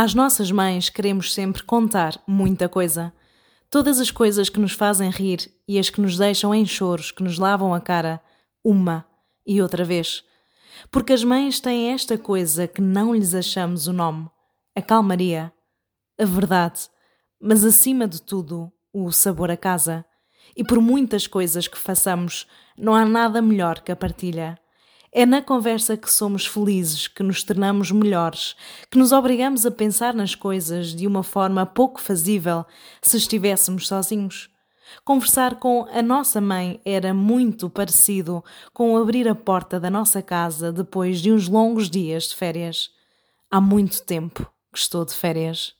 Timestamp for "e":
5.66-5.76, 9.44-9.60, 20.56-20.62